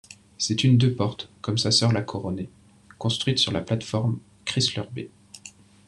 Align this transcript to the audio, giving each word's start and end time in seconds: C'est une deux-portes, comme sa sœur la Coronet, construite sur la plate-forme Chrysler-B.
C'est 0.39 0.63
une 0.63 0.79
deux-portes, 0.79 1.29
comme 1.41 1.59
sa 1.59 1.69
sœur 1.69 1.91
la 1.91 2.01
Coronet, 2.01 2.49
construite 2.97 3.37
sur 3.37 3.51
la 3.51 3.61
plate-forme 3.61 4.17
Chrysler-B. 4.45 5.01